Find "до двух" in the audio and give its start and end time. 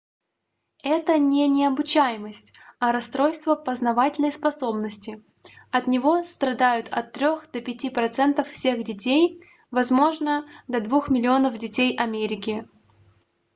10.67-11.09